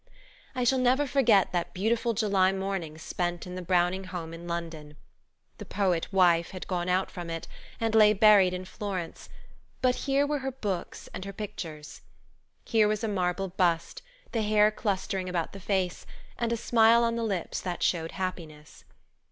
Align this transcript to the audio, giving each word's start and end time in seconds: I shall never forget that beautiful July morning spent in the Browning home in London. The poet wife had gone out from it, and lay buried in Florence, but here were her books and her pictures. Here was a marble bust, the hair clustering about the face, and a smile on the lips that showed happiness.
I 0.55 0.63
shall 0.63 0.79
never 0.79 1.05
forget 1.05 1.51
that 1.51 1.75
beautiful 1.75 2.15
July 2.15 2.51
morning 2.51 2.97
spent 2.97 3.45
in 3.45 3.53
the 3.53 3.61
Browning 3.61 4.05
home 4.05 4.33
in 4.33 4.47
London. 4.47 4.95
The 5.59 5.65
poet 5.65 6.11
wife 6.11 6.49
had 6.49 6.65
gone 6.65 6.89
out 6.89 7.11
from 7.11 7.29
it, 7.29 7.47
and 7.79 7.93
lay 7.93 8.11
buried 8.13 8.51
in 8.51 8.65
Florence, 8.65 9.29
but 9.79 9.93
here 9.93 10.25
were 10.25 10.39
her 10.39 10.53
books 10.53 11.07
and 11.13 11.23
her 11.23 11.33
pictures. 11.33 12.01
Here 12.65 12.87
was 12.87 13.03
a 13.03 13.07
marble 13.07 13.49
bust, 13.49 14.01
the 14.31 14.41
hair 14.41 14.71
clustering 14.71 15.29
about 15.29 15.53
the 15.53 15.59
face, 15.59 16.07
and 16.35 16.51
a 16.51 16.57
smile 16.57 17.03
on 17.03 17.15
the 17.15 17.23
lips 17.23 17.61
that 17.61 17.83
showed 17.83 18.13
happiness. 18.13 18.83